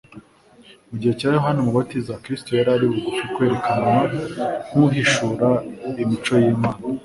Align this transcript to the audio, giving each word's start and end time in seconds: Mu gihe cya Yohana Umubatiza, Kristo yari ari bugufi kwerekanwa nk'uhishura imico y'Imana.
Mu 0.89 0.95
gihe 1.01 1.13
cya 1.19 1.29
Yohana 1.37 1.59
Umubatiza, 1.61 2.19
Kristo 2.23 2.49
yari 2.53 2.69
ari 2.75 2.85
bugufi 2.91 3.23
kwerekanwa 3.33 3.97
nk'uhishura 4.69 5.49
imico 6.03 6.33
y'Imana. 6.43 6.83